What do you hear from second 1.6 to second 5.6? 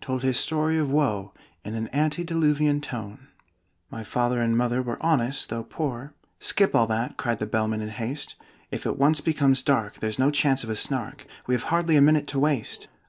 In an antediluvian tone. "My father and mother were honest,